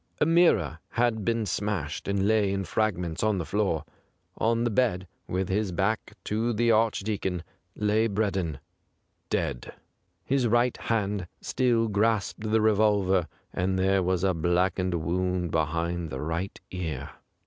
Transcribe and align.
A 0.19 0.25
mirror 0.25 0.79
had 0.89 1.23
been 1.23 1.45
smashed, 1.45 2.07
and 2.07 2.27
lay 2.27 2.51
in 2.51 2.63
fragments 2.63 3.21
on 3.21 3.37
the 3.37 3.45
floor. 3.45 3.85
On 4.35 4.63
the 4.63 4.71
bed, 4.71 5.05
with 5.27 5.47
his 5.47 5.71
back 5.71 6.15
to 6.23 6.53
the 6.53 6.71
183 6.71 6.71
THE 6.71 6.71
GRAY 7.19 7.39
CAT 7.39 7.45
Archdeacon, 7.75 7.87
lay 7.87 8.07
Breddon, 8.07 8.59
dead. 9.29 9.73
His 10.25 10.47
right 10.47 10.75
hand 10.75 11.27
still 11.39 11.87
grasped 11.87 12.49
the 12.49 12.61
revolver, 12.61 13.27
and 13.53 13.77
there 13.77 14.01
was 14.01 14.23
a 14.23 14.33
blackened 14.33 14.95
wound 14.95 15.51
behind 15.51 16.09
the 16.09 16.19
right 16.19 16.59
ear. 16.71 17.11